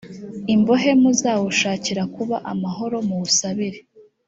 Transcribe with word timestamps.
imbohe 0.53 0.91
muzawushakire 1.01 2.03
kuba 2.15 2.37
amahoro 2.51 2.95
muwusabire 3.07 3.79